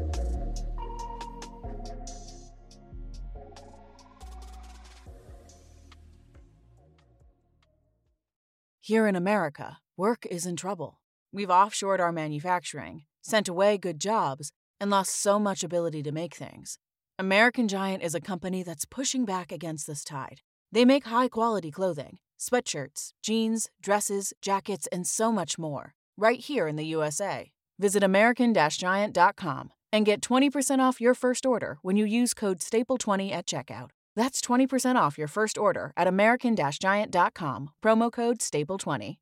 Here 8.78 9.08
in 9.08 9.16
America, 9.16 9.78
work 9.96 10.26
is 10.30 10.46
in 10.46 10.54
trouble. 10.54 11.00
We've 11.32 11.48
offshored 11.48 11.98
our 11.98 12.12
manufacturing, 12.12 13.06
sent 13.20 13.48
away 13.48 13.78
good 13.78 13.98
jobs, 13.98 14.52
and 14.80 14.90
lost 14.90 15.14
so 15.14 15.38
much 15.38 15.64
ability 15.64 16.02
to 16.02 16.12
make 16.12 16.34
things. 16.34 16.78
American 17.18 17.68
Giant 17.68 18.02
is 18.02 18.14
a 18.14 18.20
company 18.20 18.62
that's 18.62 18.84
pushing 18.84 19.24
back 19.24 19.52
against 19.52 19.86
this 19.86 20.04
tide 20.04 20.40
they 20.74 20.84
make 20.84 21.04
high 21.04 21.28
quality 21.28 21.70
clothing, 21.70 22.18
sweatshirts, 22.38 23.10
jeans, 23.22 23.70
dresses, 23.80 24.32
jackets, 24.42 24.88
and 24.90 25.06
so 25.06 25.30
much 25.30 25.56
more, 25.56 25.94
right 26.16 26.40
here 26.40 26.66
in 26.66 26.74
the 26.74 26.86
USA. 26.86 27.52
Visit 27.78 28.02
American 28.02 28.52
Giant.com 28.52 29.70
and 29.92 30.04
get 30.04 30.20
20% 30.20 30.80
off 30.80 31.00
your 31.00 31.14
first 31.14 31.46
order 31.46 31.78
when 31.82 31.96
you 31.96 32.04
use 32.04 32.34
code 32.34 32.58
STAPLE20 32.58 33.30
at 33.30 33.46
checkout. 33.46 33.90
That's 34.16 34.40
20% 34.40 34.96
off 34.96 35.16
your 35.16 35.28
first 35.28 35.56
order 35.56 35.92
at 35.96 36.08
American 36.08 36.56
Giant.com, 36.56 37.70
promo 37.82 38.12
code 38.12 38.38
STAPLE20. 38.38 39.18